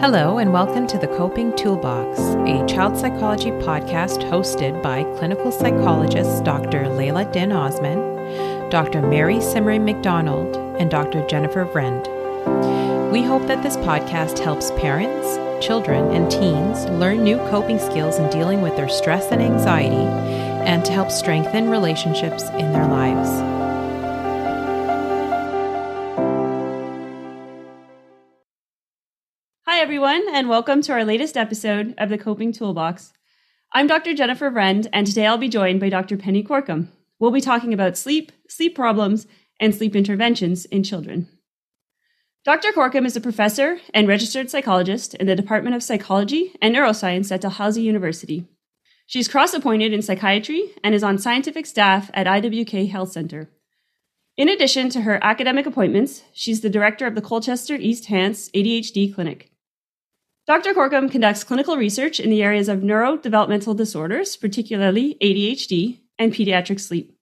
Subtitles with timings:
[0.00, 6.40] Hello, and welcome to the Coping Toolbox, a child psychology podcast hosted by clinical psychologists
[6.40, 6.84] Dr.
[6.84, 9.02] Layla Din Osman, Dr.
[9.02, 11.26] Mary Simray McDonald, and Dr.
[11.26, 12.06] Jennifer Vriend.
[13.10, 15.36] We hope that this podcast helps parents,
[15.66, 19.96] children, and teens learn new coping skills in dealing with their stress and anxiety,
[20.64, 23.57] and to help strengthen relationships in their lives.
[29.98, 33.12] Everyone, and welcome to our latest episode of the Coping Toolbox.
[33.72, 34.14] I'm Dr.
[34.14, 36.16] Jennifer Vriend, and today I'll be joined by Dr.
[36.16, 36.86] Penny Corkum.
[37.18, 39.26] We'll be talking about sleep, sleep problems,
[39.58, 41.26] and sleep interventions in children.
[42.44, 42.70] Dr.
[42.70, 47.40] Corkum is a professor and registered psychologist in the Department of Psychology and Neuroscience at
[47.40, 48.46] Dalhousie University.
[49.08, 53.50] She's cross appointed in psychiatry and is on scientific staff at IWK Health Center.
[54.36, 59.12] In addition to her academic appointments, she's the director of the Colchester East Hants ADHD
[59.12, 59.50] Clinic.
[60.48, 60.72] Dr.
[60.72, 67.14] Corkum conducts clinical research in the areas of neurodevelopmental disorders, particularly ADHD, and pediatric sleep.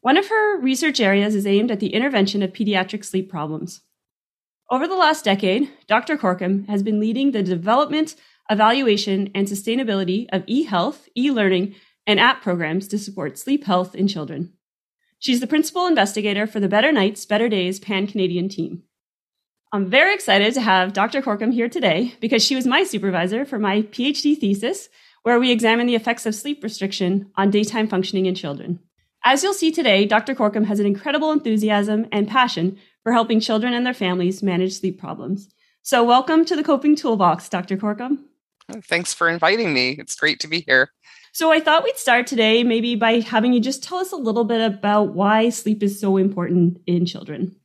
[0.00, 3.82] One of her research areas is aimed at the intervention of pediatric sleep problems.
[4.68, 6.18] Over the last decade, Dr.
[6.18, 8.16] Corkum has been leading the development,
[8.50, 11.76] evaluation, and sustainability of e health, e learning,
[12.08, 14.52] and app programs to support sleep health in children.
[15.20, 18.82] She's the principal investigator for the Better Nights, Better Days Pan Canadian team.
[19.74, 21.22] I'm very excited to have Dr.
[21.22, 24.90] Corkum here today because she was my supervisor for my PhD thesis,
[25.22, 28.80] where we examine the effects of sleep restriction on daytime functioning in children.
[29.24, 30.34] As you'll see today, Dr.
[30.34, 35.00] Corkum has an incredible enthusiasm and passion for helping children and their families manage sleep
[35.00, 35.48] problems.
[35.80, 37.78] So, welcome to the Coping Toolbox, Dr.
[37.78, 38.18] Corkum.
[38.82, 39.96] Thanks for inviting me.
[39.98, 40.90] It's great to be here.
[41.32, 44.44] So, I thought we'd start today maybe by having you just tell us a little
[44.44, 47.56] bit about why sleep is so important in children.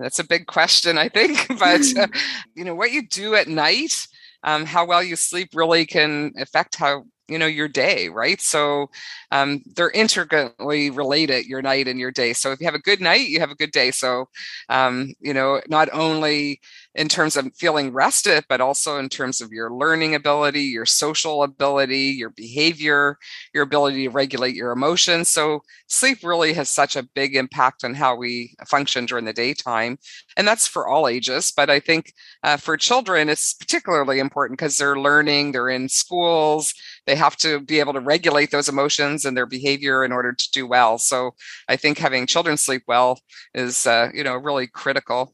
[0.00, 1.46] That's a big question, I think.
[1.58, 2.06] but, uh,
[2.54, 4.06] you know, what you do at night,
[4.42, 8.88] um, how well you sleep really can affect how you know your day right so
[9.32, 13.00] um, they're intricately related your night and your day so if you have a good
[13.00, 14.28] night you have a good day so
[14.68, 16.60] um, you know not only
[16.94, 21.42] in terms of feeling rested, but also in terms of your learning ability, your social
[21.42, 23.18] ability, your behavior,
[23.52, 25.28] your ability to regulate your emotions.
[25.28, 29.98] So, sleep really has such a big impact on how we function during the daytime.
[30.36, 31.52] And that's for all ages.
[31.54, 32.12] But I think
[32.42, 36.72] uh, for children, it's particularly important because they're learning, they're in schools,
[37.06, 40.50] they have to be able to regulate those emotions and their behavior in order to
[40.52, 40.98] do well.
[40.98, 41.34] So,
[41.68, 43.20] I think having children sleep well
[43.54, 45.32] is, uh, you know, really critical.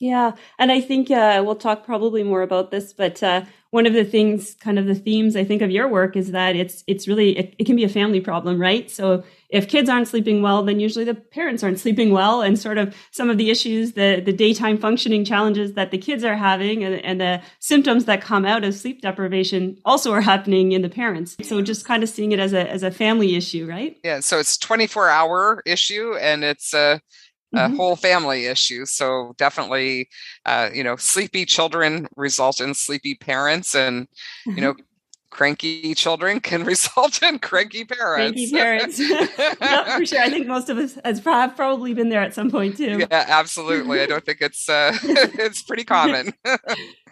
[0.00, 3.92] Yeah, and I think uh, we'll talk probably more about this, but uh, one of
[3.92, 7.06] the things, kind of the themes I think of your work is that it's it's
[7.08, 8.90] really it, it, can be a family problem, right?
[8.90, 12.78] So if kids aren't sleeping well, then usually the parents aren't sleeping well, and sort
[12.78, 16.84] of some of the issues, the the daytime functioning challenges that the kids are having,
[16.84, 20.88] and, and the symptoms that come out of sleep deprivation also are happening in the
[20.88, 21.36] parents.
[21.42, 23.98] So just kind of seeing it as a as a family issue, right?
[24.02, 24.20] Yeah.
[24.20, 27.00] So it's twenty four hour issue, and it's uh
[27.54, 27.76] a mm-hmm.
[27.76, 28.84] whole family issue.
[28.84, 30.08] So definitely,
[30.44, 34.06] uh, you know, sleepy children result in sleepy parents, and
[34.46, 34.82] you know, mm-hmm.
[35.30, 38.50] cranky children can result in cranky parents.
[38.50, 38.96] Cranky parents,
[39.96, 40.20] for sure.
[40.20, 43.06] I think most of us has probably been there at some point too.
[43.10, 44.00] Yeah, absolutely.
[44.00, 46.34] I don't think it's uh, it's pretty common.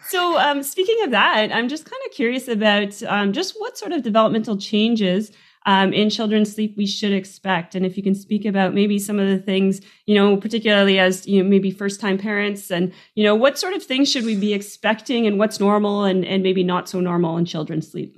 [0.09, 3.91] so, um, speaking of that, I'm just kind of curious about um, just what sort
[3.91, 5.31] of developmental changes
[5.67, 9.19] um, in children's sleep we should expect and if you can speak about maybe some
[9.19, 13.23] of the things you know particularly as you know maybe first time parents and you
[13.23, 16.63] know what sort of things should we be expecting and what's normal and, and maybe
[16.63, 18.17] not so normal in children's sleep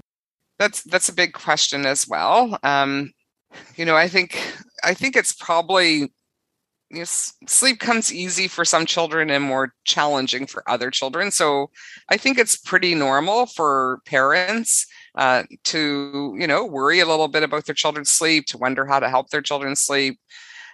[0.60, 3.12] that's that's a big question as well um,
[3.76, 4.40] you know i think
[4.84, 6.12] i think it's probably
[6.92, 11.30] you know, sleep comes easy for some children and more challenging for other children.
[11.30, 11.70] So
[12.10, 14.88] I think it's pretty normal for parents
[15.20, 19.00] uh, to you know worry a little bit about their children's sleep to wonder how
[19.00, 20.18] to help their children sleep.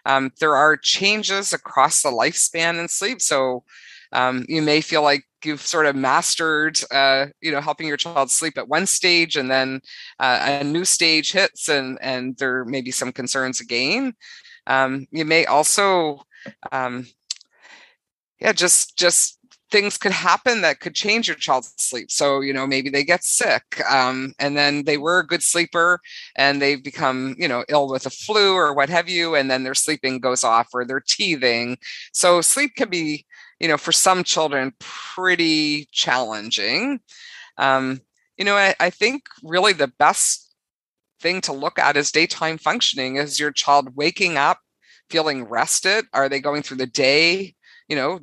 [0.05, 3.63] Um, there are changes across the lifespan in sleep so
[4.11, 8.29] um, you may feel like you've sort of mastered uh, you know helping your child
[8.29, 9.81] sleep at one stage and then
[10.19, 14.13] uh, a new stage hits and and there may be some concerns again.
[14.67, 16.21] Um, you may also
[16.71, 17.07] um,
[18.39, 19.34] yeah just just
[19.75, 22.09] things could happen that could change your child's sleep.
[22.09, 25.99] So, you know, maybe they get sick um, and then they were a good sleeper
[26.37, 29.63] and they've become, you know, ill with a flu or what have you, and then
[29.63, 31.77] their sleeping goes off or they're teething.
[32.13, 33.25] So, sleep can be,
[33.59, 37.01] you know, for some children pretty challenging.
[37.57, 37.99] Um,
[38.37, 40.55] you know, I, I think really the best
[41.19, 43.17] thing to look at is daytime functioning.
[43.17, 44.59] Is your child waking up
[45.09, 46.05] feeling rested?
[46.13, 47.55] Are they going through the day?
[47.87, 48.19] you know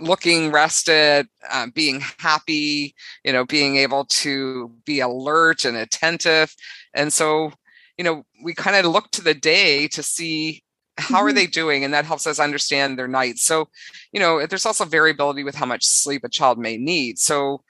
[0.00, 2.94] looking rested, uh, being happy,
[3.24, 6.54] you know, being able to be alert and attentive.
[6.94, 7.52] And so,
[7.96, 10.62] you know, we kind of look to the day to see
[10.98, 11.36] how are mm-hmm.
[11.36, 13.68] they doing and that helps us understand their nights so
[14.12, 17.62] you know there's also variability with how much sleep a child may need so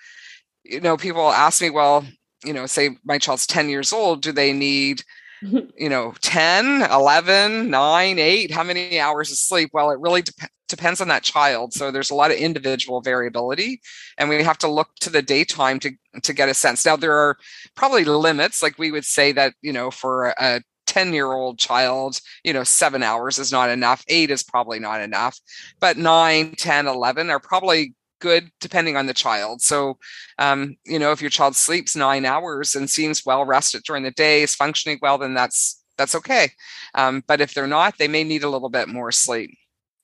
[0.65, 2.05] you know people ask me well
[2.45, 5.03] you know say my child's 10 years old do they need
[5.43, 10.51] you know 10 11 9 8 how many hours of sleep well it really dep-
[10.69, 13.81] depends on that child so there's a lot of individual variability
[14.19, 15.91] and we have to look to the daytime to
[16.23, 17.37] to get a sense now there are
[17.75, 22.21] probably limits like we would say that you know for a 10 year old child
[22.45, 25.39] you know seven hours is not enough eight is probably not enough
[25.81, 29.61] but 9 10 11 are probably good depending on the child.
[29.61, 29.99] So,
[30.39, 34.11] um, you know, if your child sleeps nine hours and seems well rested during the
[34.11, 36.51] day, is functioning well, then that's that's okay.
[36.95, 39.57] Um, but if they're not, they may need a little bit more sleep.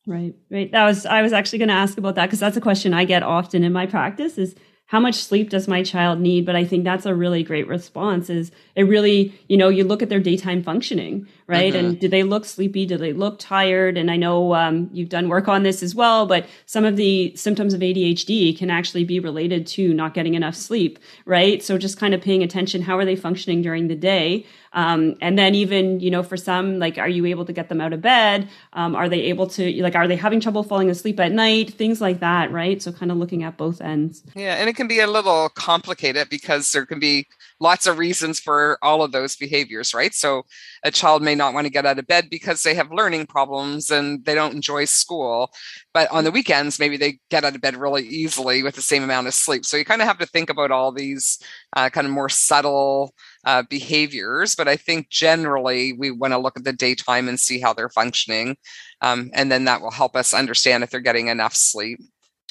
[0.06, 0.70] Right, right.
[0.72, 3.04] That was I was actually going to ask about that because that's a question I
[3.04, 4.56] get often in my practice: is
[4.86, 8.28] how much sleep does my child need but i think that's a really great response
[8.28, 11.86] is it really you know you look at their daytime functioning right mm-hmm.
[11.86, 15.28] and do they look sleepy do they look tired and i know um, you've done
[15.28, 19.20] work on this as well but some of the symptoms of adhd can actually be
[19.20, 23.04] related to not getting enough sleep right so just kind of paying attention how are
[23.04, 27.08] they functioning during the day um, and then even, you know, for some, like, are
[27.08, 28.48] you able to get them out of bed?
[28.72, 31.74] Um, are they able to, like, are they having trouble falling asleep at night?
[31.74, 32.80] Things like that, right?
[32.80, 34.22] So kind of looking at both ends.
[34.34, 34.54] Yeah.
[34.54, 37.26] And it can be a little complicated because there can be
[37.62, 40.12] lots of reasons for all of those behaviors, right?
[40.12, 40.42] So
[40.82, 43.90] a child may not want to get out of bed because they have learning problems
[43.90, 45.52] and they don't enjoy school.
[45.94, 49.04] But on the weekends, maybe they get out of bed really easily with the same
[49.04, 49.64] amount of sleep.
[49.64, 51.38] So you kind of have to think about all these
[51.76, 53.14] uh, kind of more subtle
[53.44, 54.56] uh, behaviors.
[54.56, 57.88] But I think generally we want to look at the daytime and see how they're
[57.88, 58.56] functioning.
[59.00, 62.00] Um, and then that will help us understand if they're getting enough sleep.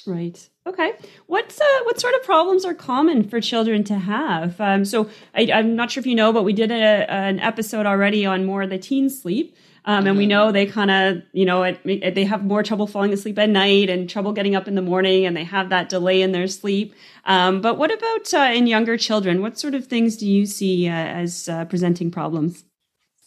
[0.05, 0.49] Right.
[0.67, 0.93] Okay.
[1.25, 4.61] What's uh, what sort of problems are common for children to have?
[4.61, 7.87] Um, so I, am not sure if you know, but we did a, an episode
[7.87, 9.55] already on more of the teen sleep.
[9.83, 10.29] Um, and we mm-hmm.
[10.29, 13.49] know they kind of, you know, it, it, they have more trouble falling asleep at
[13.49, 16.47] night and trouble getting up in the morning, and they have that delay in their
[16.47, 16.93] sleep.
[17.25, 19.41] Um, but what about uh, in younger children?
[19.41, 22.63] What sort of things do you see uh, as uh, presenting problems?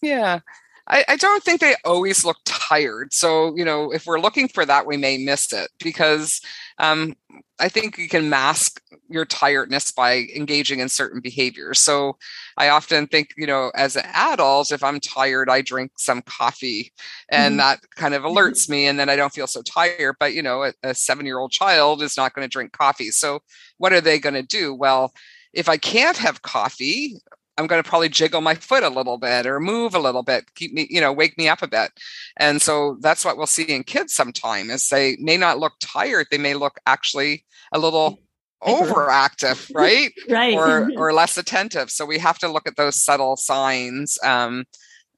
[0.01, 0.39] Yeah,
[0.87, 3.13] I, I, don't think they always look tired.
[3.13, 6.41] So, you know, if we're looking for that, we may miss it because
[6.77, 7.15] um,
[7.59, 11.79] I think you can mask your tiredness by engaging in certain behaviors.
[11.79, 12.17] So
[12.57, 16.91] I often think, you know, as an adult, if I'm tired, I drink some coffee
[17.29, 17.57] and mm-hmm.
[17.59, 18.37] that kind of mm-hmm.
[18.37, 20.15] alerts me and then I don't feel so tired.
[20.19, 23.11] But, you know, a, a seven year old child is not going to drink coffee.
[23.11, 23.39] So
[23.77, 24.73] what are they going to do?
[24.73, 25.13] Well,
[25.53, 27.15] if I can't have coffee,
[27.57, 30.53] I'm going to probably jiggle my foot a little bit or move a little bit,
[30.55, 31.91] keep me, you know, wake me up a bit.
[32.37, 36.27] And so that's what we'll see in kids sometime is they may not look tired.
[36.29, 38.19] They may look actually a little
[38.61, 40.11] overactive, right?
[40.29, 40.53] right.
[40.53, 41.89] Or, or less attentive.
[41.89, 44.65] So we have to look at those subtle signs, um,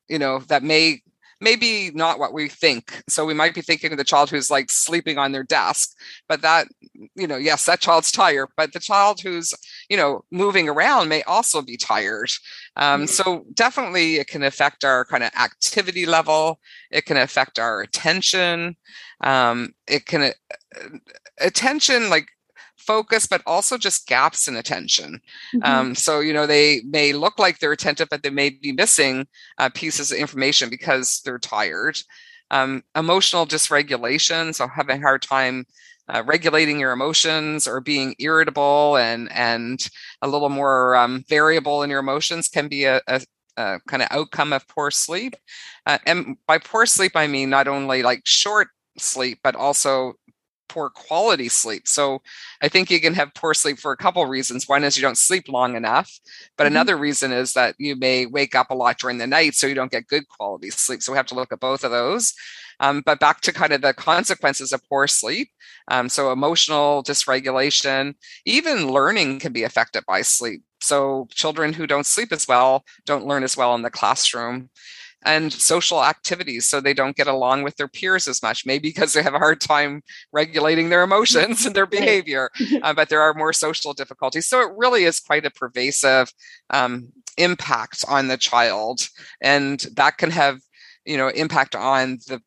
[0.08, 1.02] you know, that may
[1.40, 3.04] maybe not what we think.
[3.08, 5.96] So we might be thinking of the child who's like sleeping on their desk,
[6.28, 6.68] but that,
[7.16, 9.54] you know, yes, that child's tired, but the child who's,
[9.90, 12.32] you know, moving around may also be tired.
[12.76, 16.60] Um, so definitely it can affect our kind of activity level.
[16.92, 18.76] It can affect our attention.
[19.22, 20.88] Um, it can, uh,
[21.40, 22.28] attention, like
[22.78, 25.20] focus, but also just gaps in attention.
[25.56, 25.64] Mm-hmm.
[25.64, 29.28] Um, so, you know, they may look like they're attentive, but they may be missing
[29.58, 32.00] uh, pieces of information because they're tired.
[32.50, 35.66] Um, emotional dysregulation, so having a hard time
[36.10, 39.90] uh, regulating your emotions or being irritable and and
[40.22, 43.22] a little more um, variable in your emotions can be a, a,
[43.58, 45.36] a kind of outcome of poor sleep.
[45.86, 50.14] Uh, and by poor sleep, I mean not only like short sleep, but also
[50.70, 51.88] poor quality sleep.
[51.88, 52.22] So
[52.62, 54.68] I think you can have poor sleep for a couple of reasons.
[54.68, 56.12] One is you don't sleep long enough,
[56.58, 56.74] but mm-hmm.
[56.74, 59.76] another reason is that you may wake up a lot during the night, so you
[59.76, 61.02] don't get good quality sleep.
[61.02, 62.34] So we have to look at both of those.
[62.80, 65.50] Um, but back to kind of the consequences of poor sleep.
[65.88, 68.14] Um, so emotional dysregulation,
[68.46, 70.62] even learning can be affected by sleep.
[70.80, 74.70] So children who don't sleep as well don't learn as well in the classroom
[75.26, 79.14] and social activities so they don't get along with their peers as much maybe because
[79.14, 82.50] they have a hard time regulating their emotions and their behavior
[82.84, 84.48] uh, but there are more social difficulties.
[84.48, 86.32] So it really is quite a pervasive
[86.70, 89.08] um, impact on the child
[89.42, 90.60] and that can have
[91.06, 92.42] you know impact on the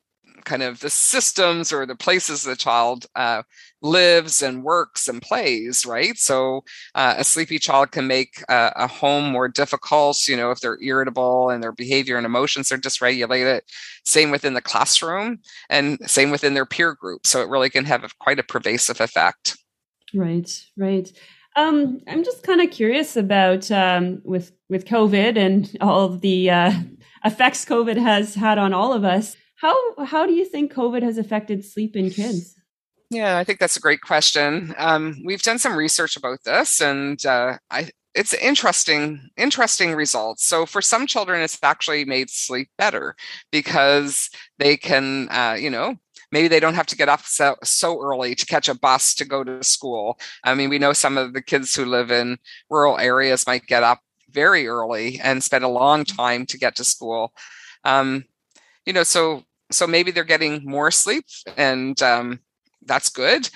[0.44, 3.42] kind of the systems or the places the child uh,
[3.82, 6.16] lives and works and plays, right?
[6.16, 10.61] So uh, a sleepy child can make a, a, home more difficult, you know, if
[10.61, 13.61] they're irritable and their behavior and emotions are dysregulated.
[14.04, 17.26] Same within the classroom and same within their peer group.
[17.26, 19.56] So it really can have a, quite a pervasive effect.
[20.14, 21.11] Right, right.
[21.56, 26.73] Um, I'm just kind of curious about um, with with COVID and all the uh,
[27.25, 29.37] effects COVID has had on all of us.
[29.61, 32.55] How how do you think COVID has affected sleep in kids?
[33.11, 34.75] Yeah, I think that's a great question.
[34.79, 40.45] Um, we've done some research about this, and uh, I, it's interesting, interesting results.
[40.45, 43.17] So for some children, it's actually made sleep better
[43.50, 45.97] because they can, uh, you know,
[46.33, 49.25] maybe they don't have to get up so, so early to catch a bus to
[49.25, 50.19] go to school.
[50.45, 52.38] I mean, we know some of the kids who live in
[52.71, 54.00] rural areas might get up
[54.31, 57.33] very early and spend a long time to get to school.
[57.85, 58.25] Um,
[58.87, 61.24] you know, so so maybe they're getting more sleep,
[61.56, 62.40] and um,
[62.84, 63.48] that's good.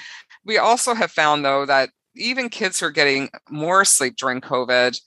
[0.44, 4.98] We also have found though that even kids who are getting more sleep during COVID,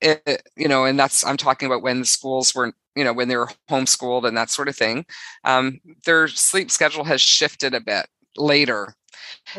[0.00, 3.28] it, you know, and that's I'm talking about when the schools were, you know, when
[3.28, 5.04] they were homeschooled and that sort of thing.
[5.44, 8.06] Um, their sleep schedule has shifted a bit
[8.36, 8.94] later,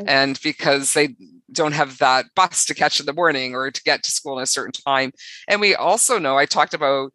[0.07, 1.15] and because they
[1.51, 4.43] don't have that bus to catch in the morning or to get to school at
[4.43, 5.11] a certain time.
[5.47, 7.13] And we also know I talked about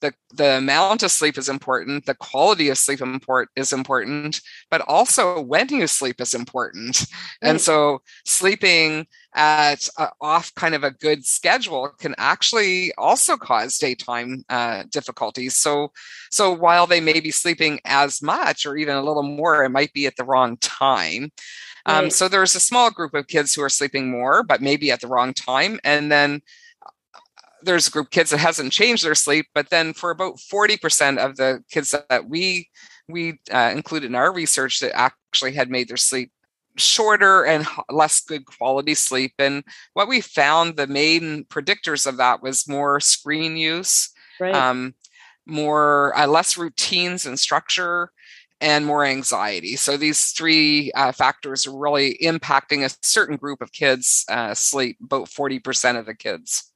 [0.00, 4.40] the the amount of sleep is important the quality of sleep import is important
[4.70, 7.06] but also when you sleep is important.
[7.42, 7.50] Right.
[7.50, 9.88] and so sleeping at
[10.20, 15.56] off kind of a good schedule can actually also cause daytime uh, difficulties.
[15.56, 15.92] So
[16.30, 19.92] so while they may be sleeping as much or even a little more it might
[19.92, 21.30] be at the wrong time.
[21.86, 25.00] Um, so there's a small group of kids who are sleeping more but maybe at
[25.00, 25.80] the wrong time.
[25.84, 26.42] And then
[27.62, 31.18] there's a group of kids that hasn't changed their sleep, but then for about 40%
[31.18, 32.68] of the kids that we
[33.08, 36.30] we uh, included in our research that actually had made their sleep
[36.76, 39.32] shorter and less good quality sleep.
[39.38, 44.54] And what we found, the main predictors of that was more screen use, right.
[44.54, 44.94] um,
[45.46, 48.12] more uh, less routines and structure,
[48.60, 49.76] and more anxiety.
[49.76, 54.98] So these three uh, factors are really impacting a certain group of kids' uh, sleep,
[55.02, 56.72] about 40% of the kids.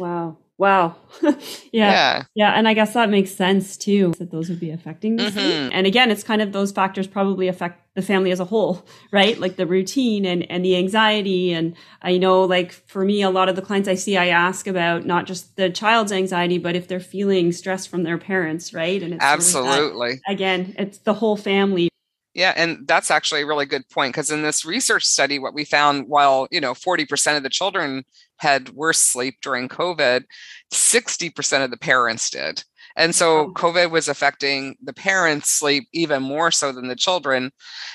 [0.00, 0.38] Wow.
[0.60, 0.96] Wow.
[1.22, 1.32] yeah,
[1.72, 2.22] yeah.
[2.34, 2.52] Yeah.
[2.52, 5.70] And I guess that makes sense too, that those would be affecting the mm-hmm.
[5.72, 9.38] And again, it's kind of those factors probably affect the family as a whole, right?
[9.38, 11.52] Like the routine and, and the anxiety.
[11.52, 14.66] And I know like for me, a lot of the clients I see, I ask
[14.66, 19.02] about not just the child's anxiety, but if they're feeling stress from their parents, right?
[19.02, 21.89] And it's absolutely, that, again, it's the whole family
[22.34, 25.64] yeah, and that's actually a really good point because in this research study, what we
[25.64, 28.04] found, while you know 40% of the children
[28.36, 30.24] had worse sleep during COVID,
[30.72, 32.64] 60% of the parents did.
[32.96, 37.50] And so COVID was affecting the parents' sleep even more so than the children.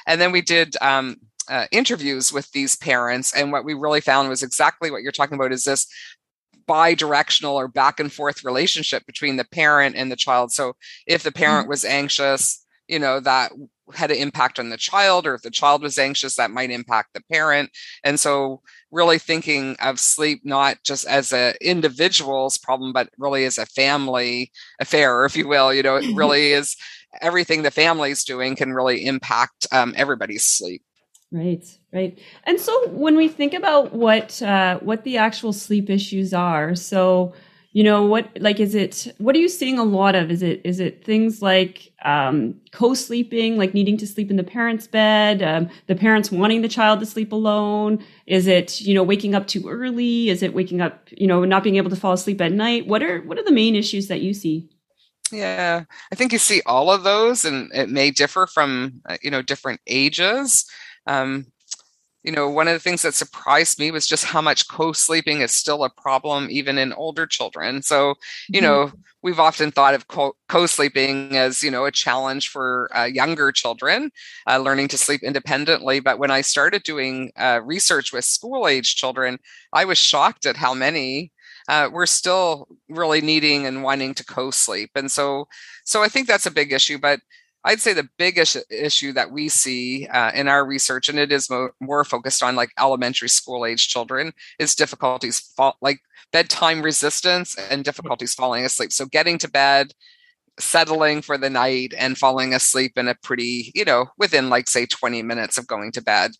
[0.07, 1.17] And then we did um,
[1.49, 5.35] uh, interviews with these parents, and what we really found was exactly what you're talking
[5.35, 5.87] about: is this
[6.67, 10.51] bi-directional or back and forth relationship between the parent and the child.
[10.51, 10.75] So
[11.05, 11.69] if the parent mm-hmm.
[11.69, 13.51] was anxious, you know that
[13.93, 17.13] had an impact on the child or if the child was anxious that might impact
[17.13, 17.69] the parent.
[18.03, 18.61] And so
[18.91, 24.51] really thinking of sleep not just as an individual's problem but really as a family
[24.79, 26.77] affair if you will you know it really is
[27.21, 30.81] everything the family's doing can really impact um, everybody's sleep.
[31.31, 32.17] Right right.
[32.45, 37.33] And so when we think about what uh, what the actual sleep issues are so
[37.75, 40.31] you know what like is it what are you seeing a lot of?
[40.31, 44.87] Is it is it things like um, co-sleeping like needing to sleep in the parents
[44.87, 48.01] bed um, the parents wanting the child to sleep alone?
[48.27, 50.29] Is it you know waking up too early?
[50.29, 52.87] Is it waking up you know not being able to fall asleep at night?
[52.87, 54.69] What are what are the main issues that you see?
[55.29, 59.29] Yeah i think you see all of those and it may differ from uh, you
[59.29, 60.65] know different ages.
[61.07, 61.47] Um,
[62.25, 65.53] you know, one of the things that surprised me was just how much co-sleeping is
[65.53, 67.83] still a problem even in older children.
[67.83, 68.15] So,
[68.49, 68.65] you mm-hmm.
[68.65, 68.91] know,
[69.21, 74.09] we've often thought of co-sleeping as, you know, a challenge for uh, younger children
[74.49, 75.99] uh, learning to sleep independently.
[75.99, 79.37] But when I started doing uh, research with school-age children,
[79.71, 81.31] I was shocked at how many
[81.67, 84.89] uh, we're still really needing and wanting to co-sleep.
[84.95, 85.47] And so,
[85.83, 86.97] so I think that's a big issue.
[86.97, 87.19] But
[87.65, 91.49] I'd say the biggest issue that we see uh, in our research, and it is
[91.49, 95.99] mo- more focused on like elementary school age children, is difficulties fall, like
[96.31, 98.91] bedtime resistance and difficulties falling asleep.
[98.91, 99.93] So getting to bed,
[100.59, 104.85] settling for the night, and falling asleep in a pretty, you know, within like say
[104.85, 106.31] 20 minutes of going to bed.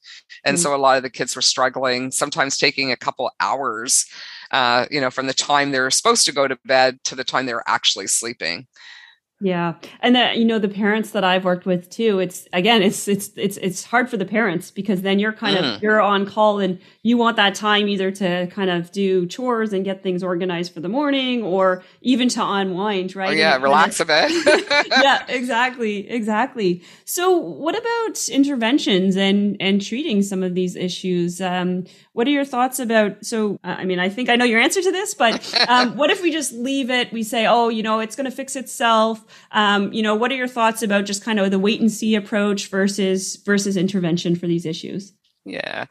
[0.44, 0.62] And mm-hmm.
[0.62, 4.06] so a lot of the kids were struggling, sometimes taking a couple hours,
[4.52, 7.48] uh, you know, from the time they're supposed to go to bed to the time
[7.48, 8.68] they're actually sleeping.
[9.42, 9.76] Yeah.
[10.00, 13.32] And that, you know, the parents that I've worked with too, it's again, it's, it's,
[13.36, 15.76] it's, it's hard for the parents because then you're kind mm.
[15.76, 19.74] of, you're on call and you want that time either to kind of do chores
[19.74, 23.32] and get things organized for the morning or even to unwind, right?
[23.32, 23.58] Oh, yeah.
[23.58, 24.88] relax of, a bit.
[24.90, 26.10] yeah, exactly.
[26.10, 26.82] Exactly.
[27.04, 31.42] So what about interventions and, and treating some of these issues?
[31.42, 33.26] Um, what are your thoughts about?
[33.26, 36.10] So, uh, I mean, I think I know your answer to this, but um, what
[36.10, 37.12] if we just leave it?
[37.12, 39.25] We say, oh, you know, it's going to fix itself.
[39.52, 42.16] Um, you know, what are your thoughts about just kind of the wait and see
[42.16, 45.14] approach versus versus intervention for these issues?
[45.46, 45.86] Yeah,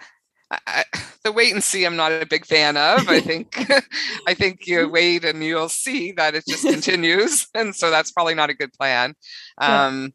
[0.51, 0.85] I,
[1.23, 3.57] the wait and see i'm not a big fan of i think
[4.27, 8.35] i think you wait and you'll see that it just continues and so that's probably
[8.35, 9.15] not a good plan
[9.59, 10.13] um,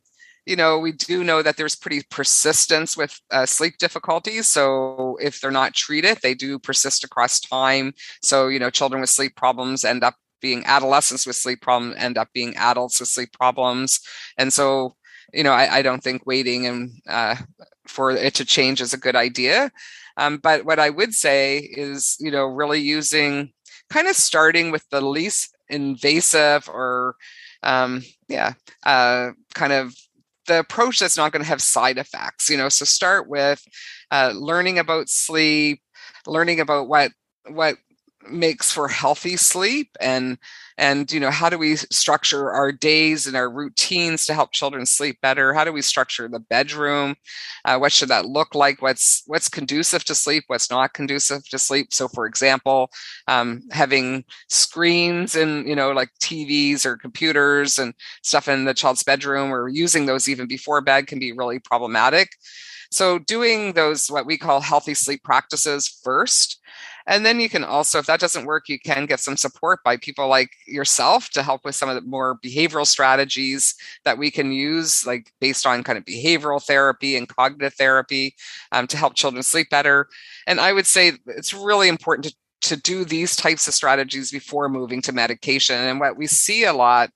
[0.49, 4.47] you know, we do know that there's pretty persistence with uh, sleep difficulties.
[4.47, 7.93] So if they're not treated, they do persist across time.
[8.23, 12.17] So, you know, children with sleep problems end up being adolescents with sleep problems, end
[12.17, 14.00] up being adults with sleep problems.
[14.38, 14.96] And so,
[15.34, 17.36] you know, I, I don't think waiting and uh,
[17.88, 19.72] for it to change is a good idea.
[20.17, 23.51] Um, but what I would say is, you know, really using
[23.89, 27.15] kind of starting with the least invasive or
[27.63, 28.53] um, yeah,
[28.86, 29.93] uh, kind of
[30.50, 33.63] the approach that's not going to have side effects you know so start with
[34.12, 35.79] uh, learning about sleep
[36.27, 37.12] learning about what
[37.51, 37.75] what
[38.27, 40.38] makes for healthy sleep and
[40.77, 44.85] and you know how do we structure our days and our routines to help children
[44.85, 45.53] sleep better?
[45.53, 47.15] How do we structure the bedroom?
[47.65, 48.81] Uh, what should that look like?
[48.81, 50.45] What's what's conducive to sleep?
[50.47, 51.91] What's not conducive to sleep?
[51.91, 52.91] So for example
[53.27, 59.03] um, having screens and you know like tvs or computers and stuff in the child's
[59.03, 62.29] bedroom or using those even before bed can be really problematic.
[62.91, 66.59] So doing those what we call healthy sleep practices first
[67.10, 69.98] and then you can also, if that doesn't work, you can get some support by
[69.98, 73.74] people like yourself to help with some of the more behavioral strategies
[74.06, 78.36] that we can use, like based on kind of behavioral therapy and cognitive therapy
[78.72, 80.08] um, to help children sleep better.
[80.46, 84.68] And I would say it's really important to to do these types of strategies before
[84.68, 85.78] moving to medication.
[85.78, 87.10] And what we see a lot,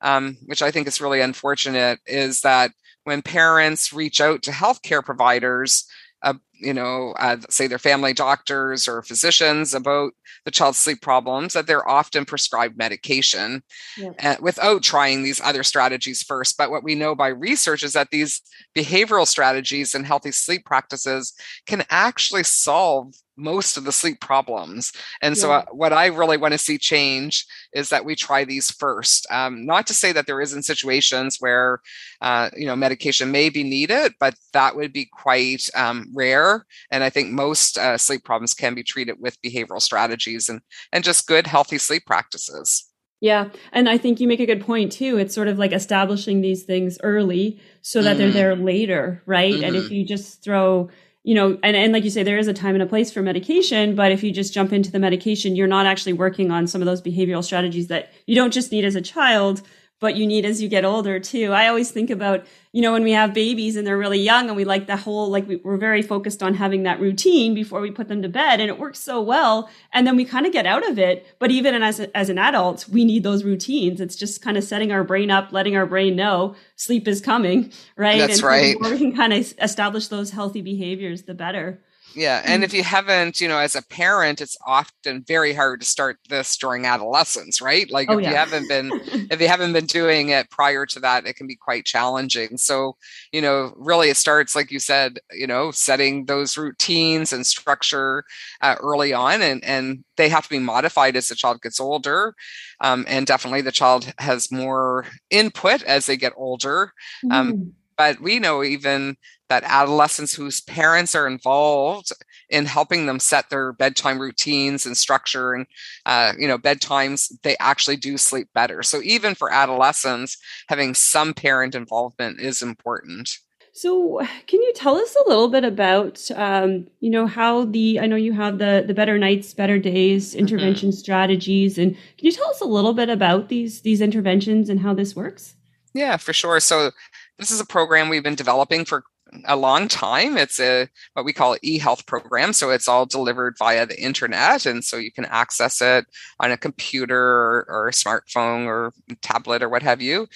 [0.00, 2.70] um, which I think is really unfortunate, is that
[3.04, 5.86] when parents reach out to healthcare providers,
[6.22, 10.12] uh, you know, uh, say their family doctors or physicians about
[10.44, 13.62] the child's sleep problems, that they're often prescribed medication
[13.96, 14.10] yeah.
[14.22, 16.56] uh, without trying these other strategies first.
[16.56, 18.42] But what we know by research is that these
[18.76, 21.32] behavioral strategies and healthy sleep practices
[21.66, 24.92] can actually solve most of the sleep problems.
[25.20, 28.70] And so, uh, what I really want to see change is that we try these
[28.70, 29.26] first.
[29.30, 31.80] Um, not to say that there isn't situations where,
[32.20, 36.45] uh, you know, medication may be needed, but that would be quite um, rare.
[36.90, 40.60] And I think most uh, sleep problems can be treated with behavioral strategies and
[40.92, 42.90] and just good, healthy sleep practices.
[43.20, 43.48] Yeah.
[43.72, 45.16] And I think you make a good point too.
[45.16, 48.18] It's sort of like establishing these things early so that mm.
[48.18, 49.54] they're there later, right?
[49.54, 49.64] Mm-hmm.
[49.64, 49.94] And if mm-hmm.
[49.94, 50.90] you just throw
[51.26, 53.20] you know, and, and like you say, there is a time and a place for
[53.20, 56.80] medication, but if you just jump into the medication, you're not actually working on some
[56.80, 59.60] of those behavioral strategies that you don't just need as a child,
[59.98, 61.52] but you need as you get older too.
[61.52, 64.56] I always think about, you know, when we have babies and they're really young and
[64.56, 67.90] we like the whole, like we, are very focused on having that routine before we
[67.90, 69.70] put them to bed and it works so well.
[69.92, 71.26] And then we kind of get out of it.
[71.38, 74.00] But even as, as an adult, we need those routines.
[74.00, 77.72] It's just kind of setting our brain up, letting our brain know sleep is coming,
[77.96, 78.18] right?
[78.18, 78.74] That's and right.
[78.74, 81.80] the more we can kind of establish those healthy behaviors, the better.
[82.14, 82.40] Yeah.
[82.44, 82.78] And if mm.
[82.78, 86.86] you haven't, you know, as a parent, it's often very hard to start this during
[86.86, 87.90] adolescence, right?
[87.90, 88.30] Like oh, if yeah.
[88.30, 88.90] you haven't been
[89.30, 92.56] if you haven't been doing it prior to that, it can be quite challenging.
[92.56, 92.96] So,
[93.32, 98.24] you know, really it starts, like you said, you know, setting those routines and structure
[98.62, 102.34] uh, early on and and they have to be modified as the child gets older.
[102.80, 106.92] Um, and definitely the child has more input as they get older.
[107.30, 107.72] Um, mm.
[107.96, 109.16] But we know even
[109.48, 112.12] that adolescents whose parents are involved
[112.48, 115.66] in helping them set their bedtime routines and structure and
[116.04, 121.34] uh, you know bedtimes they actually do sleep better so even for adolescents having some
[121.34, 123.38] parent involvement is important
[123.72, 128.06] so can you tell us a little bit about um, you know how the i
[128.06, 130.40] know you have the the better nights better days mm-hmm.
[130.40, 130.96] intervention mm-hmm.
[130.96, 134.94] strategies and can you tell us a little bit about these these interventions and how
[134.94, 135.56] this works
[135.94, 136.90] yeah for sure so
[137.38, 139.04] this is a program we've been developing for
[139.46, 140.36] a long time.
[140.36, 144.84] It's a what we call e-health program, so it's all delivered via the internet, and
[144.84, 146.06] so you can access it
[146.40, 150.28] on a computer or, or a smartphone or tablet or what have you.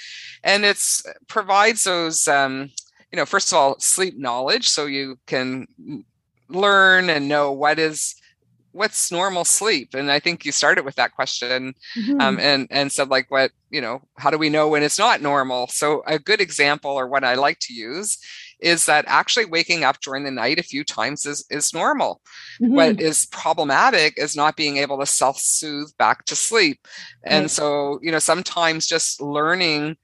[0.42, 2.70] And it's provides those, um,
[3.12, 5.66] you know, first of all, sleep knowledge, so you can
[6.48, 8.16] learn and know what is
[8.72, 12.20] what's normal sleep and i think you started with that question Mhm.
[12.20, 15.22] um, and and said like what you know how do we know when it's not
[15.22, 18.18] normal so a good example or what i like to use
[18.60, 22.20] is that actually waking up during the night a few times is is normal
[22.60, 22.70] Mhm.
[22.72, 26.86] what is problematic is not being able to self-soothe back to sleep
[27.26, 27.50] and Right.
[27.50, 29.96] so you know sometimes just learning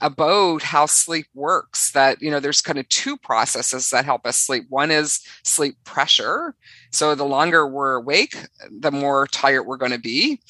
[0.00, 4.36] about how sleep works that you know there's kind of two processes that help us
[4.36, 6.54] sleep one is sleep pressure
[6.90, 8.34] so the longer we're awake
[8.70, 10.40] the more tired we're going to be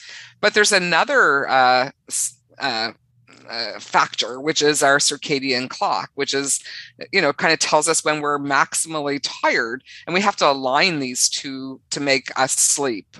[0.40, 1.90] but there's another uh,
[2.60, 2.92] uh,
[3.48, 6.60] uh, factor which is our circadian clock which is
[7.12, 10.98] you know kind of tells us when we're maximally tired and we have to align
[10.98, 13.16] these two to make us sleep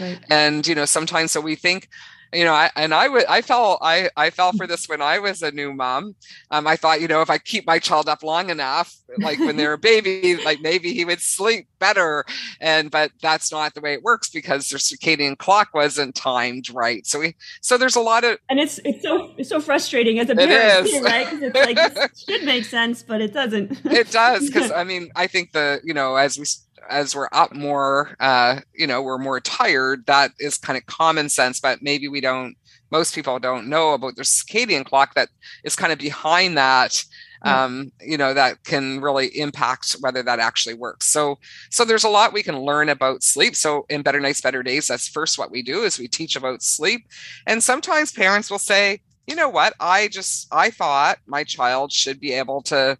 [0.00, 0.18] Right.
[0.30, 1.88] and you know sometimes so we think
[2.32, 5.18] you know I, and i would i fell i i fell for this when i
[5.18, 6.14] was a new mom
[6.50, 9.56] um i thought you know if i keep my child up long enough like when
[9.56, 12.24] they're a baby like maybe he would sleep better
[12.60, 17.06] and but that's not the way it works because their circadian clock wasn't timed right
[17.06, 20.28] so we so there's a lot of And it's it's so it's so frustrating as
[20.30, 21.26] a It parent, too, right?
[21.30, 23.84] Because it's like this should make sense, but it doesn't.
[23.86, 26.46] it does because i mean i think the you know as we
[26.88, 31.28] as we're up more uh you know we're more tired that is kind of common
[31.28, 32.56] sense but maybe we don't
[32.90, 35.28] most people don't know about their circadian clock that
[35.64, 37.02] is kind of behind that
[37.44, 41.06] um you know that can really impact whether that actually works.
[41.06, 41.38] So
[41.70, 43.56] so there's a lot we can learn about sleep.
[43.56, 46.62] So in better nights better days that's first what we do is we teach about
[46.62, 47.06] sleep.
[47.46, 49.74] And sometimes parents will say you know what?
[49.80, 52.96] I just i thought my child should be able to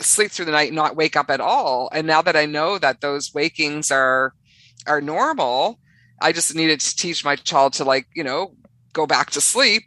[0.00, 2.78] sleep through the night and not wake up at all and now that i know
[2.78, 4.34] that those wakings are
[4.86, 5.78] are normal
[6.20, 8.54] i just needed to teach my child to like you know
[8.92, 9.84] go back to sleep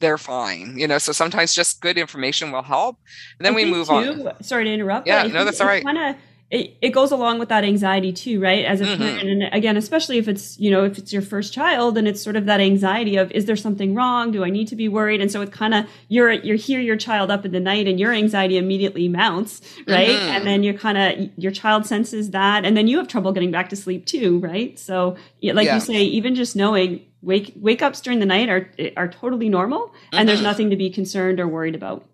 [0.00, 2.96] they're fine you know so sometimes just good information will help
[3.38, 5.06] and then I we move on Sorry to interrupt.
[5.06, 5.84] Yeah, no, that's all right.
[5.84, 6.16] Kind of,
[6.50, 8.64] it, it goes along with that anxiety too, right?
[8.64, 8.96] As a Mhm.
[8.96, 12.22] parent, and again, especially if it's you know if it's your first child, and it's
[12.22, 14.30] sort of that anxiety of is there something wrong?
[14.30, 15.20] Do I need to be worried?
[15.20, 18.00] And so it kind of you're you're hear your child up in the night, and
[18.00, 20.08] your anxiety immediately mounts, right?
[20.08, 20.28] Mhm.
[20.36, 23.50] And then you're kind of your child senses that, and then you have trouble getting
[23.50, 24.78] back to sleep too, right?
[24.78, 25.74] So like Yeah.
[25.74, 29.92] you say, even just knowing wake wake ups during the night are are totally normal,
[30.12, 30.44] and there's Mhm.
[30.44, 32.04] nothing to be concerned or worried about.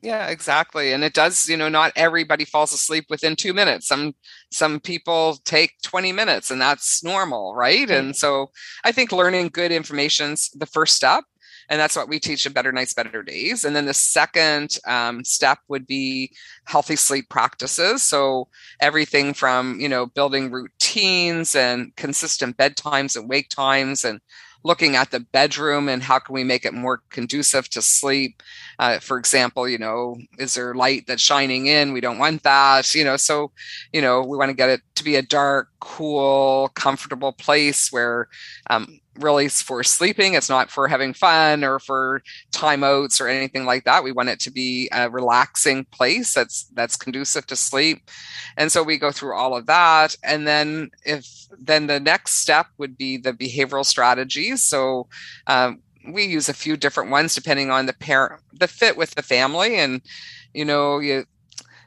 [0.00, 4.14] Yeah exactly and it does you know not everybody falls asleep within two minutes some
[4.50, 7.90] some people take 20 minutes and that's normal right Right.
[7.98, 8.50] and so
[8.84, 11.24] i think learning good information's the first step
[11.68, 15.24] and that's what we teach in better nights better days and then the second um,
[15.24, 16.32] step would be
[16.64, 18.48] healthy sleep practices so
[18.80, 24.20] everything from you know building routines and consistent bedtimes and wake times and
[24.64, 28.42] looking at the bedroom and how can we make it more conducive to sleep.
[28.78, 31.92] Uh, for example you know is there light that's shining in?
[31.92, 33.52] We don't want that you know so
[33.92, 38.28] you know we want to get it to be a dark cool comfortable place where
[38.70, 40.34] um, really for sleeping.
[40.34, 44.04] It's not for having fun or for timeouts or anything like that.
[44.04, 48.10] We want it to be a relaxing place that's that's conducive to sleep.
[48.56, 50.16] And so we go through all of that.
[50.22, 51.26] And then if
[51.58, 54.62] then the next step would be the behavioral strategies.
[54.62, 55.08] So
[55.46, 59.22] um, we use a few different ones depending on the parent the fit with the
[59.22, 59.76] family.
[59.76, 60.00] And
[60.54, 61.24] you know you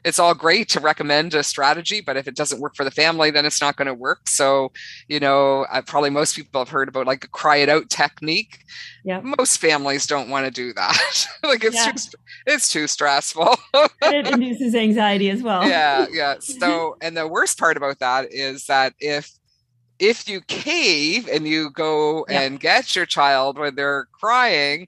[0.06, 3.30] it's all great to recommend a strategy but if it doesn't work for the family
[3.30, 4.70] then it's not going to work so
[5.08, 8.58] you know uh, probably most people have heard about like a cry it out technique
[9.04, 9.20] Yeah.
[9.20, 11.92] most families don't want to do that like it's Yeah.
[11.92, 13.56] too it's too stressful
[14.02, 15.68] it induces anxiety as well.
[15.68, 19.30] yeah yeah so and the worst part about that is that if
[19.98, 22.42] if you cave and you go Yeah.
[22.42, 24.86] and get your child when they're crying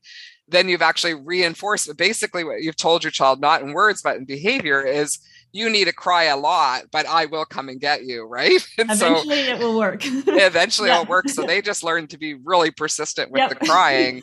[0.50, 4.24] then you've actually reinforced basically what you've told your child not in words but in
[4.24, 5.18] behavior is
[5.52, 8.90] you need to cry a lot but i will come and get you right and
[8.92, 10.00] so Eventually, it will work.
[10.04, 11.00] eventually Yeah.
[11.00, 13.50] it'll work so they just learn to be really persistent with Yep.
[13.50, 14.22] the crying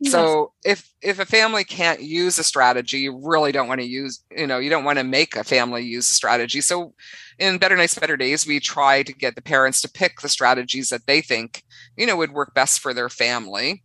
[0.00, 0.12] Yes.
[0.12, 4.22] so if if a family can't use a strategy you really don't want to use
[4.36, 6.92] you know you don't want to make a family use a strategy so
[7.38, 10.90] in better nights better days we try to get the parents to pick the strategies
[10.90, 11.62] that they think
[11.96, 13.82] you know would work best for their family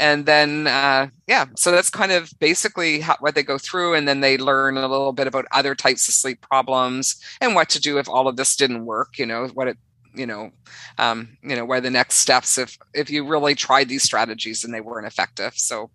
[0.00, 4.08] and then uh, yeah so that's kind of basically how, what they go through and
[4.08, 7.80] then they learn a little bit about other types of sleep problems and what to
[7.80, 9.76] do if all of this didn't work you know what it
[10.14, 10.50] you know
[10.98, 14.74] um, you know where the next steps if if you really tried these strategies and
[14.74, 15.54] they weren't effective.
[15.56, 15.90] So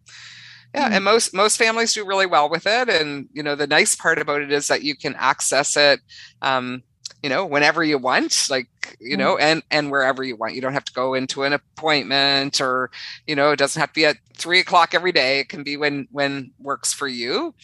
[0.74, 3.96] yeah and most most families do really well with it and you know the nice
[3.96, 6.00] part about it is that you can access it
[6.41, 6.84] um,
[7.26, 8.68] you know whenever you want like
[9.00, 10.54] you know and and wherever you want.
[10.54, 12.91] You don't have to go into an appointment or
[13.26, 15.39] you know it doesn't have to be at three o'clock every day.
[15.39, 17.56] It can be when when works for you.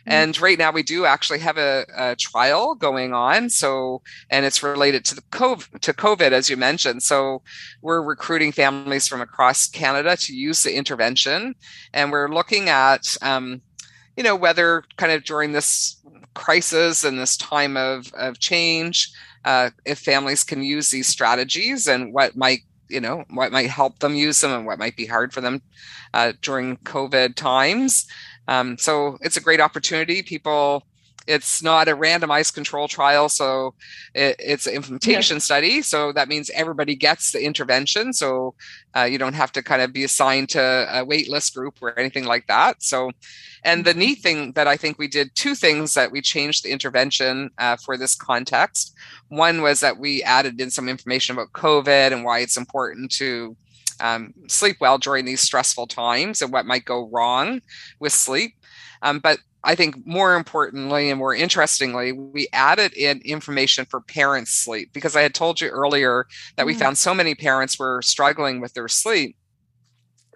[0.00, 0.12] Mm-hmm.
[0.12, 3.50] and right now we do actually have a, a, trial going on.
[3.50, 7.02] So and it's related to the covid to covid as you mentioned.
[7.02, 7.42] So
[7.82, 11.54] we're recruiting families from across canada to use the intervention.
[11.92, 13.60] And we're looking at um,
[14.16, 16.00] you know whether kind of during this
[16.34, 19.12] crisis and this time of, of change,
[19.44, 24.00] uh, if families can use these strategies and what might you know what might help
[24.00, 25.62] them use them and what might be hard for them
[26.12, 28.06] uh, during covid times.
[28.48, 30.22] Um, so it's a great opportunity.
[30.22, 30.84] People
[31.26, 33.74] it's not a randomized control trial so
[34.14, 35.40] it, it's an implementation yeah.
[35.40, 38.54] study so that means everybody gets the intervention so
[38.96, 41.98] uh, you don't have to kind of be assigned to a wait list group or
[41.98, 43.10] anything like that so
[43.64, 46.70] and the neat thing that i think we did two things that we changed the
[46.70, 48.94] intervention uh, for this context
[49.28, 53.56] one was that we added in some information about covid and why it's important to
[54.00, 57.60] um, sleep well during these stressful times and what might go wrong
[57.98, 58.54] with sleep
[59.02, 64.52] um, but I think more importantly and more interestingly, we added in information for parents'
[64.52, 66.78] sleep because I had told you earlier that we mm.
[66.78, 69.36] found so many parents were struggling with their sleep.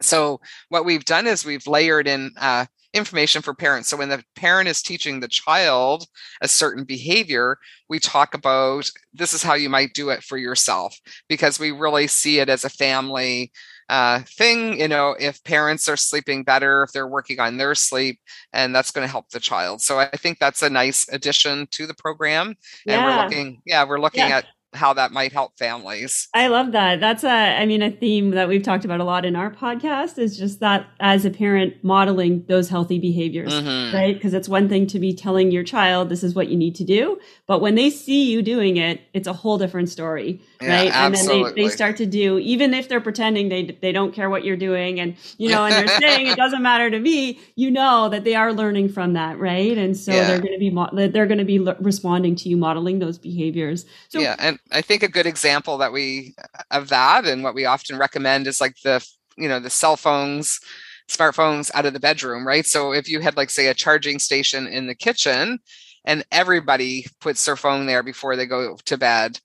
[0.01, 3.89] So, what we've done is we've layered in uh, information for parents.
[3.89, 6.07] So, when the parent is teaching the child
[6.43, 7.59] a certain behavior,
[7.89, 12.09] we talk about this is how you might do it for yourself because we really
[12.09, 13.53] see it as a family
[13.89, 14.81] uh, thing.
[14.81, 18.21] You know, if parents are sleeping better, if they're working on their sleep,
[18.53, 19.83] and that's going to help the child.
[19.83, 22.49] So I think that's a nice addition to the program.
[22.49, 23.05] And yeah.
[23.05, 24.39] we're looking, yeah, we're looking yeah.
[24.39, 26.29] at how that might help families.
[26.35, 27.01] I love that.
[27.01, 30.19] That's a I mean a theme that we've talked about a lot in our podcast
[30.19, 33.95] is just that as a parent modeling those healthy behaviors, mm-hmm.
[33.95, 34.15] right?
[34.15, 36.85] Because it's one thing to be telling your child this is what you need to
[36.85, 40.91] do, but when they see you doing it, it's a whole different story, yeah, right?
[40.93, 41.37] Absolutely.
[41.37, 44.29] And then they, they start to do even if they're pretending they they don't care
[44.29, 47.71] what you're doing and you know and they're saying it doesn't matter to me, you
[47.71, 49.77] know that they are learning from that, right?
[49.77, 50.27] And so yeah.
[50.27, 53.87] they're going to be they're going to be responding to you modeling those behaviors.
[54.09, 56.35] So Yeah, and I think a good example that we
[56.71, 60.61] of that and what we often recommend is like the you know the cell phones
[61.09, 64.67] smartphones out of the bedroom right so if you had like say a charging station
[64.67, 65.59] in the kitchen
[66.05, 69.39] and everybody puts their phone there before they go to bed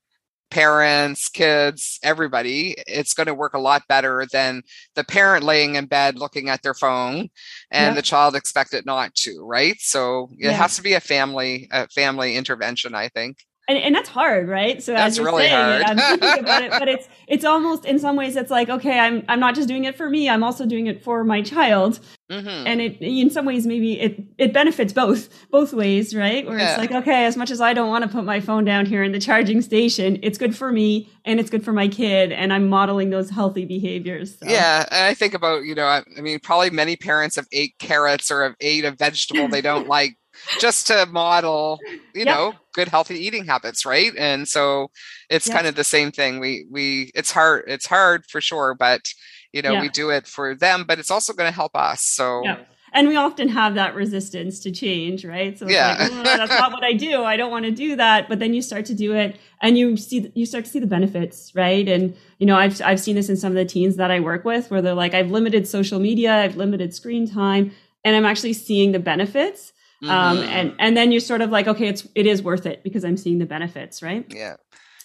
[0.50, 4.64] parents kids everybody it's going to work a lot better than
[4.96, 7.30] the parent laying in bed looking at their phone
[7.72, 7.94] and yeah.
[7.94, 10.52] the child expect it not to right so it yeah.
[10.52, 13.38] has to be a family a family intervention i think
[13.70, 14.82] and, and that's hard, right?
[14.82, 15.84] So that's as you're really saying hard.
[15.84, 19.24] I'm thinking about it, but it's it's almost in some ways it's like okay, I'm
[19.28, 22.00] I'm not just doing it for me, I'm also doing it for my child,
[22.32, 22.48] mm-hmm.
[22.48, 26.48] and it in some ways maybe it it benefits both both ways, right?
[26.48, 26.70] Where yeah.
[26.70, 29.04] it's like okay, as much as I don't want to put my phone down here
[29.04, 32.52] in the charging station, it's good for me and it's good for my kid, and
[32.52, 34.40] I'm modeling those healthy behaviors.
[34.40, 34.48] So.
[34.48, 37.76] Yeah, and I think about you know I, I mean probably many parents have ate
[37.78, 40.18] carrots or have ate a vegetable they don't like
[40.60, 41.80] just to model
[42.14, 42.28] you yep.
[42.28, 44.90] know good healthy eating habits right and so
[45.30, 45.56] it's yes.
[45.56, 49.14] kind of the same thing we we it's hard it's hard for sure but
[49.52, 49.82] you know yeah.
[49.82, 52.60] we do it for them but it's also going to help us so yeah.
[52.94, 56.72] and we often have that resistance to change right so yeah like, oh, that's not
[56.72, 59.14] what i do i don't want to do that but then you start to do
[59.14, 62.82] it and you see you start to see the benefits right and you know i've
[62.84, 65.14] i've seen this in some of the teens that i work with where they're like
[65.14, 67.72] i've limited social media i've limited screen time
[68.04, 70.10] and i'm actually seeing the benefits mm-hmm.
[70.10, 73.04] Um, and and then you're sort of like, okay, it's it is worth it because
[73.04, 74.26] I'm seeing the benefits, right?
[74.30, 74.56] Yeah.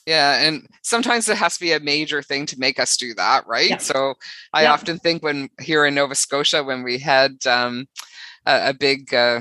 [0.07, 3.47] Yeah, and sometimes it has to be a major thing to make us do that,
[3.47, 3.71] right?
[3.71, 3.79] Yeah.
[3.79, 4.15] So
[4.53, 4.73] I yeah.
[4.73, 7.87] often think when here in Nova Scotia, when we had um,
[8.45, 9.41] a, a, big, uh,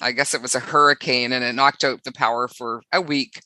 [0.00, 3.40] I guess it was a hurricane, and it knocked out the power for a week.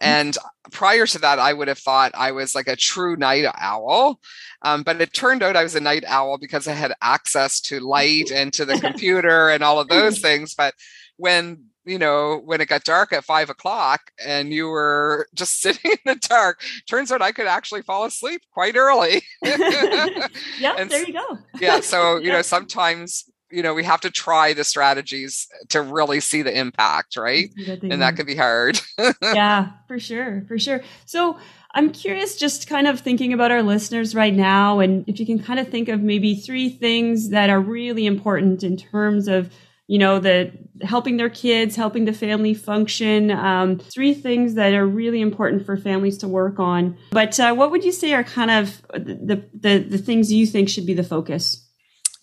[0.00, 0.04] Mm.
[0.04, 0.38] And
[0.72, 4.20] prior to that, I would have thought I was like a true night owl.
[4.62, 7.80] Um, but it turned out I was a night owl because I had access to
[7.80, 10.54] light and to the computer and all of those things.
[10.54, 10.74] But
[11.16, 15.92] when you know, when it got dark at five o'clock and you were just sitting
[15.92, 19.22] in the dark, turns out I could actually fall asleep quite early.
[19.42, 21.38] yeah, there you go.
[21.60, 21.80] yeah.
[21.80, 26.42] So, you know, sometimes, you know, we have to try the strategies to really see
[26.42, 27.50] the impact, right?
[27.92, 28.80] And that can be hard.
[29.22, 30.44] yeah, for sure.
[30.48, 30.82] For sure.
[31.04, 31.38] So,
[31.76, 35.38] I'm curious, just kind of thinking about our listeners right now, and if you can
[35.38, 39.52] kind of think of maybe three things that are really important in terms of,
[39.86, 43.30] you know, the helping their kids, helping the family function.
[43.30, 46.96] Um, three things that are really important for families to work on.
[47.10, 50.70] But uh, what would you say are kind of the, the the things you think
[50.70, 51.65] should be the focus?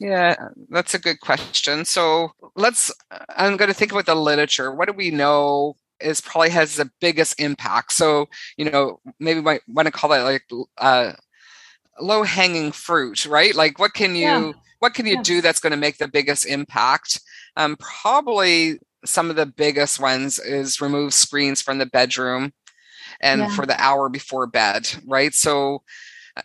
[0.03, 0.35] Yeah,
[0.69, 1.85] that's a good question.
[1.85, 2.91] So let's,
[3.37, 4.75] I'm going to think about the literature.
[4.75, 7.93] What do we know is probably has the biggest impact.
[7.93, 10.43] So, you know, maybe might want to call that like
[10.77, 11.13] uh,
[12.01, 13.55] low hanging fruit, right?
[13.55, 14.51] Like what can you yeah.
[14.79, 15.23] what can you yeah.
[15.23, 17.21] do that's going to make the biggest impact?
[17.55, 22.51] Um, probably some of the biggest ones is remove screens from the bedroom
[23.21, 23.55] and yeah.
[23.55, 25.33] for the hour before bed, right?
[25.33, 25.83] So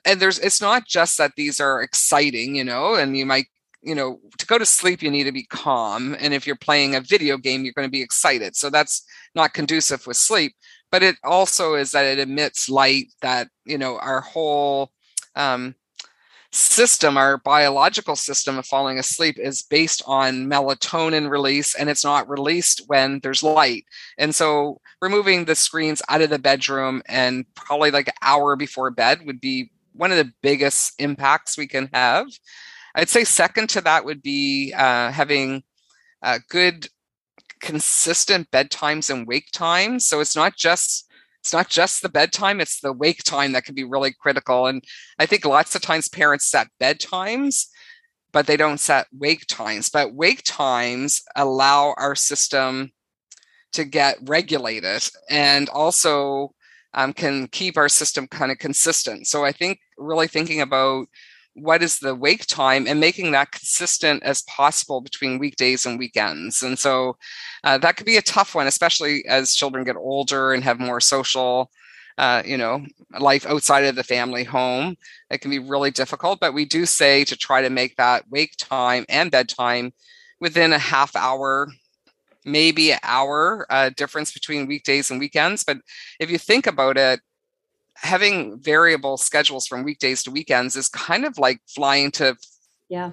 [0.04, 3.46] and there's it's not just that these are exciting, you know, and you might
[3.82, 6.96] you know to go to sleep you need to be calm and if you're playing
[6.96, 10.52] a video game you're going to be excited so that's not conducive with sleep
[10.90, 14.90] but it also is that it emits light that you know our whole
[15.36, 15.76] um,
[16.50, 22.28] system, our biological system of falling asleep is based on melatonin release and it's not
[22.28, 23.84] released when there's light.
[24.16, 28.90] And so removing the screens out of the bedroom and probably like an hour before
[28.90, 32.26] bed would be one of the biggest impacts we can have.
[32.94, 35.62] I'd say second to that would be uh, having
[36.22, 36.88] uh, good
[37.60, 40.06] consistent bedtimes and wake times.
[40.06, 41.04] So it's not just
[41.40, 44.66] it's not just the bedtime, it's the wake time that can be really critical.
[44.66, 44.82] And
[45.18, 47.66] I think lots of times parents set bedtimes,
[48.32, 49.88] but they don't set wake times.
[49.88, 52.92] But wake times allow our system
[53.72, 56.54] to get regulated and also
[56.94, 59.26] um, can keep our system kind of consistent.
[59.26, 61.08] So I think really thinking about
[61.54, 66.62] what is the wake time and making that consistent as possible between weekdays and weekends.
[66.62, 67.16] And so
[67.64, 71.00] uh, that could be a tough one, especially as children get older and have more
[71.00, 71.70] social.
[72.16, 72.84] Uh, you know,
[73.20, 74.96] life outside of the family home.
[75.30, 78.56] It can be really difficult, but we do say to try to make that wake
[78.58, 79.92] time and bedtime
[80.40, 81.68] within a half hour,
[82.48, 85.64] maybe an hour uh, difference between weekdays and weekends.
[85.64, 85.78] But
[86.18, 87.20] if you think about it,
[87.94, 92.36] having variable schedules from weekdays to weekends is kind of like flying to
[92.88, 93.10] yeah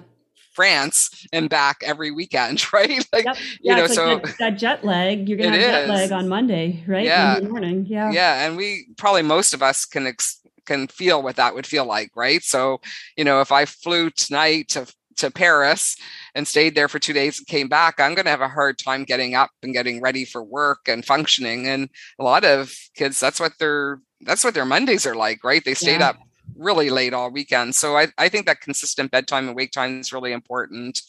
[0.56, 3.06] France and back every weekend, right?
[3.12, 3.36] Like, yep.
[3.60, 5.66] yeah, you know, so like that, that, jet lag, you're gonna have is.
[5.66, 7.04] jet lag on Monday, right?
[7.04, 7.38] Yeah.
[7.38, 7.84] The morning.
[7.86, 8.10] Yeah.
[8.10, 8.46] Yeah.
[8.46, 12.10] And we probably most of us can ex- can feel what that would feel like,
[12.16, 12.42] right?
[12.42, 12.80] So,
[13.16, 15.96] you know, if I flew tonight to to Paris
[16.34, 18.78] and stayed there for two days and came back, I'm going to have a hard
[18.78, 21.66] time getting up and getting ready for work and functioning.
[21.66, 25.64] And a lot of kids, that's what their that's what their Mondays are like, right?
[25.64, 26.10] They stayed yeah.
[26.10, 26.16] up
[26.56, 27.74] really late all weekend.
[27.74, 31.00] So I, I think that consistent bedtime and wake time is really important.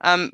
[0.00, 0.30] Um,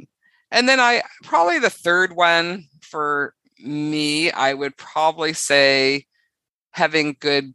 [0.51, 6.07] and then I probably the third one for me, I would probably say
[6.73, 7.55] having good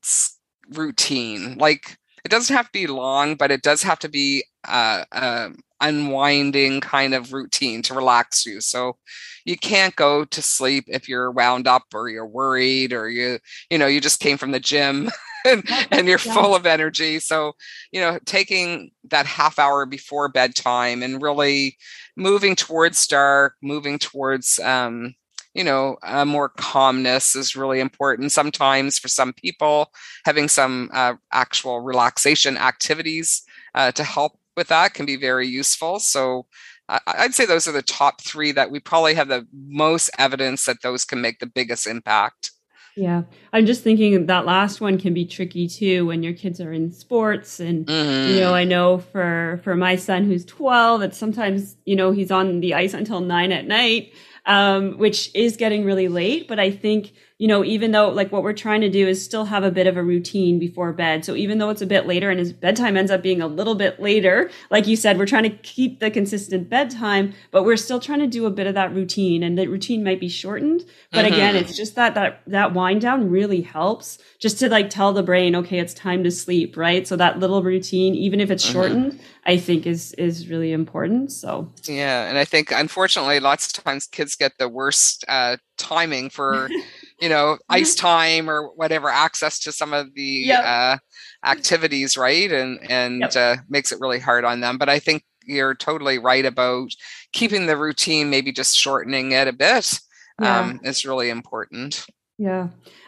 [0.69, 1.57] routine.
[1.57, 5.49] Like it doesn't have to be long, but it does have to be uh, uh,
[5.79, 8.59] unwinding kind of routine to relax you.
[8.61, 8.97] So
[9.45, 13.37] you can't go to sleep if you're wound up or you're worried or you
[13.69, 15.11] you know you just came from the gym
[15.45, 16.33] and, and you're yeah.
[16.33, 17.19] full of energy.
[17.19, 17.53] So,
[17.91, 21.77] you know, taking that half hour before bedtime and really
[22.17, 25.13] moving towards dark, moving towards um,
[25.55, 28.31] you know, uh, more calmness is really important.
[28.31, 29.91] Sometimes for some people,
[30.25, 33.41] having some uh, actual relaxation activities
[33.73, 35.99] uh, to help with that can be very useful.
[35.99, 36.45] So
[36.87, 40.81] I'd say those are the top three that we probably have the most evidence that
[40.83, 42.51] those can make the biggest impact.
[42.95, 43.23] Yeah.
[43.51, 46.91] I'm just thinking that last one can be tricky too when your kids are in
[46.93, 48.33] sports and mm-hmm.
[48.33, 52.31] you know, I know for for my son who's 12 that sometimes, you know, he's
[52.31, 54.13] on the ice until 9 at night
[54.45, 56.47] um, which is getting really late.
[56.47, 59.43] But I think, you know, even though like what we're trying to do is still
[59.45, 61.25] have a bit of a routine before bed.
[61.25, 63.75] So even though it's a bit later and his bedtime ends up being a little
[63.75, 67.99] bit later, like you said, we're trying to keep the consistent bedtime, but we're still
[67.99, 70.85] trying to do a bit of that routine and the routine might be shortened.
[71.11, 71.33] But mm-hmm.
[71.33, 75.23] again, it's just that, that, that wind down really helps just to like tell the
[75.23, 77.05] brain, okay, it's time to sleep, right?
[77.05, 78.73] So that little routine, even if it's mm-hmm.
[78.73, 81.31] shortened, I think is is really important.
[81.31, 86.29] So yeah, and I think unfortunately, lots of times kids get the worst uh, timing
[86.29, 86.69] for
[87.19, 90.63] you know ice time or whatever access to some of the yep.
[90.65, 90.97] uh,
[91.45, 92.51] activities, right?
[92.51, 93.35] And and yep.
[93.35, 94.77] uh, makes it really hard on them.
[94.77, 96.89] But I think you're totally right about
[97.31, 99.99] keeping the routine, maybe just shortening it a bit.
[100.41, 100.59] Yeah.
[100.59, 102.05] Um, is really important.
[102.37, 102.67] Yeah.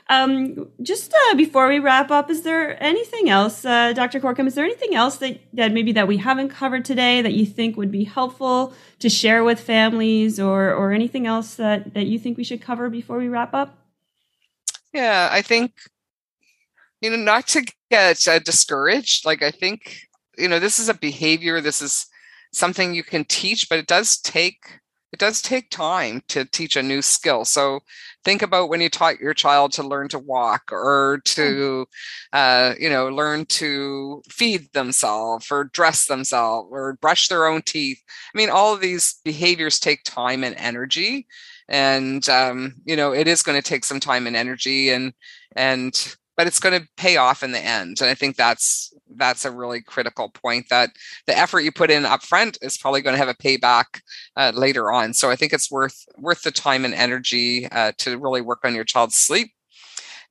[0.10, 4.22] Um, just uh, before we wrap up, is there anything else, uh, Dr.
[4.22, 4.48] Corkum?
[4.48, 7.76] Is there anything else that, that maybe that we haven't covered today that you think
[7.76, 12.38] would be helpful to share with families, or or anything else that that you think
[12.38, 13.78] we should cover before we wrap up?
[14.98, 15.74] Yeah, I think
[17.02, 19.28] you know not to get uh, discouraged.
[19.28, 20.00] Like I think
[20.40, 21.62] you know this is a behavior.
[21.62, 22.08] This is
[22.52, 24.58] something you can teach, but it does take
[25.14, 27.46] it does take time to teach a new skill.
[27.46, 27.82] So
[28.26, 31.30] think about when you taught your child to learn to walk or hmm.
[31.36, 31.86] to,
[32.34, 38.02] uh, you know, learn to feed themselves or dress themselves or brush their own teeth.
[38.34, 41.28] I mean, all of these behaviors take time and energy.
[41.70, 45.14] And um, you know it is going to take some time and energy and
[45.56, 48.00] and but it's going to pay off in the end.
[48.00, 50.92] And i think that's that's a really critical point that
[51.26, 54.02] the effort you put in up front is probably going to have a payback
[54.36, 55.14] uh, later on.
[55.14, 58.76] So i think it's worth worth the time and energy uh, to really work on
[58.76, 59.52] your child's sleep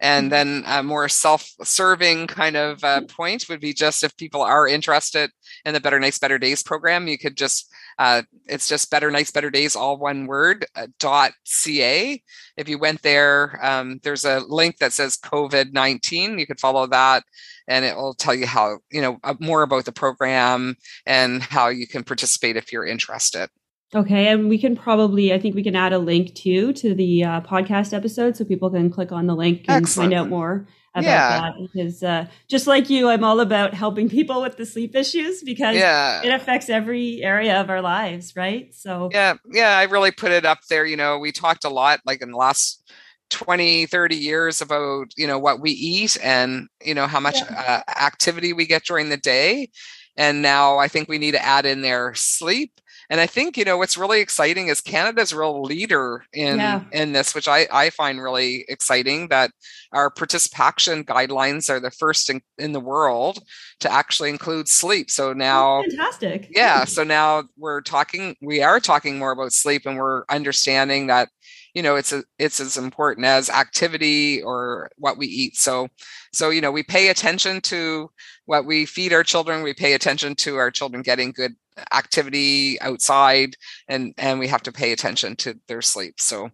[0.00, 0.62] and mm-hmm.
[0.62, 5.30] then a more self-serving kind of uh, point would be just if people are interested
[5.64, 9.30] in the Better Nights Better Days program, you could just uh, it's just Better Nights
[9.30, 12.22] Better Days, all one word uh, dot ca.
[12.56, 16.38] If you went there, um, there's a link that says COVID nineteen.
[16.38, 17.24] You could follow that,
[17.66, 20.76] and it will tell you how you know uh, more about the program
[21.06, 23.48] and how you can participate if you're interested.
[23.94, 27.22] Okay, and we can probably, I think we can add a link too to the
[27.22, 30.10] uh, podcast episode so people can click on the link and Excellent.
[30.10, 31.40] find out more about yeah.
[31.40, 31.52] that.
[31.72, 35.76] Because uh, just like you, I'm all about helping people with the sleep issues because
[35.76, 36.20] yeah.
[36.24, 38.74] it affects every area of our lives, right?
[38.74, 40.84] So, yeah, yeah, I really put it up there.
[40.84, 42.82] You know, we talked a lot like in the last
[43.30, 47.82] 20 30 years about you know what we eat and you know how much yeah.
[47.88, 49.68] uh, activity we get during the day
[50.16, 53.64] and now i think we need to add in there sleep and I think, you
[53.64, 56.82] know, what's really exciting is Canada's real leader in yeah.
[56.92, 59.50] in this, which I, I find really exciting that
[59.92, 63.38] our participation guidelines are the first in, in the world
[63.80, 65.10] to actually include sleep.
[65.10, 66.48] So now That's fantastic.
[66.50, 66.84] Yeah.
[66.84, 71.28] So now we're talking, we are talking more about sleep and we're understanding that
[71.74, 75.88] you know it's a, it's as important as activity or what we eat so
[76.32, 78.10] so you know we pay attention to
[78.46, 81.54] what we feed our children we pay attention to our children getting good
[81.92, 83.54] activity outside
[83.88, 86.44] and and we have to pay attention to their sleep so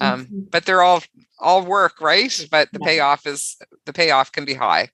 [0.00, 0.40] um mm-hmm.
[0.50, 1.02] but they're all
[1.38, 2.86] all work right but the yeah.
[2.86, 3.56] payoff is
[3.86, 4.88] the payoff can be high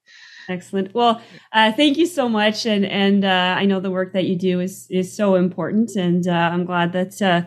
[0.48, 1.20] excellent well
[1.52, 4.60] uh, thank you so much and and uh, i know the work that you do
[4.60, 7.42] is is so important and uh, i'm glad that uh,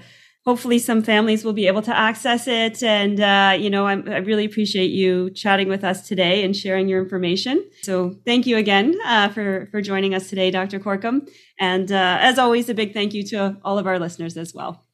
[0.46, 2.84] hopefully some families will be able to access it.
[2.84, 6.90] And, uh, you know, I'm, i really appreciate you chatting with us today and sharing
[6.90, 7.64] your information.
[7.82, 10.80] So thank you again uh, for, for joining us today, Dr.
[10.80, 11.30] Corkum.
[11.60, 14.86] And uh, as always, a big thank you to all of our listeners as well.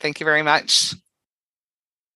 [0.00, 0.94] Thank you very much.